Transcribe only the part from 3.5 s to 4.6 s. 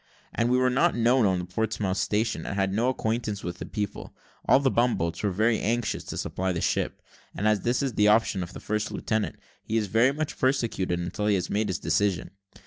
the people, all